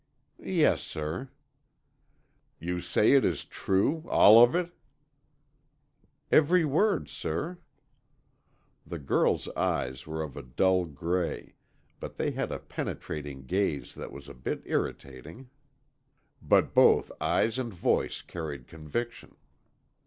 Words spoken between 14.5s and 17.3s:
irritating. But both